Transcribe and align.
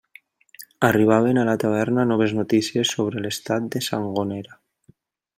Arribaven 0.87 1.39
a 1.41 1.43
la 1.49 1.53
taverna 1.63 2.05
noves 2.11 2.33
notícies 2.37 2.93
sobre 2.97 3.23
l'estat 3.25 3.67
de 3.77 3.83
Sangonera. 3.89 4.57